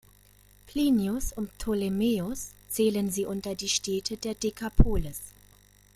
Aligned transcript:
Plinius 0.65 1.31
und 1.31 1.55
Ptolemäus 1.59 2.53
zählen 2.69 3.11
sie 3.11 3.27
unter 3.27 3.53
die 3.53 3.69
Städte 3.69 4.17
der 4.17 4.33
Dekapolis. 4.33 5.21